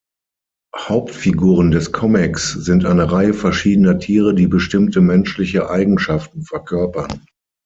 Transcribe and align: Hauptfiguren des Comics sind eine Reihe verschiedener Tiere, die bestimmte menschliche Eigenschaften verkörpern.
Hauptfiguren 0.75 1.69
des 1.69 1.91
Comics 1.91 2.53
sind 2.53 2.85
eine 2.85 3.11
Reihe 3.11 3.35
verschiedener 3.35 3.99
Tiere, 3.99 4.33
die 4.33 4.47
bestimmte 4.47 4.99
menschliche 4.99 5.69
Eigenschaften 5.69 6.41
verkörpern. 6.41 7.23